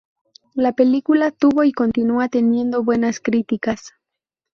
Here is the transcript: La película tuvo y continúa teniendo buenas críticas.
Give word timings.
La 0.55 0.71
película 0.73 1.29
tuvo 1.29 1.63
y 1.63 1.73
continúa 1.73 2.27
teniendo 2.27 2.83
buenas 2.83 3.19
críticas. 3.19 3.93